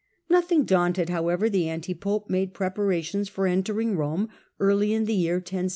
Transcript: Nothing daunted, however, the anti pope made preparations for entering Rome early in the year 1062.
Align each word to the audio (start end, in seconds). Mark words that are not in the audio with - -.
Nothing 0.31 0.63
daunted, 0.65 1.09
however, 1.09 1.47
the 1.47 1.69
anti 1.69 1.93
pope 1.93 2.27
made 2.27 2.55
preparations 2.55 3.29
for 3.29 3.45
entering 3.45 3.95
Rome 3.95 4.29
early 4.59 4.93
in 4.93 5.05
the 5.05 5.13
year 5.13 5.35
1062. 5.35 5.69